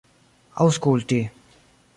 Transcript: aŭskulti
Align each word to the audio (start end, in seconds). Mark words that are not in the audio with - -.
aŭskulti 0.65 1.21